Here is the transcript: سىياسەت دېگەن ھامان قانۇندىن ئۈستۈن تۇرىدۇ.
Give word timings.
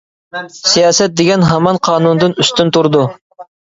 سىياسەت 0.71 1.15
دېگەن 1.21 1.47
ھامان 1.51 1.81
قانۇندىن 1.91 2.37
ئۈستۈن 2.43 2.77
تۇرىدۇ. 2.77 3.09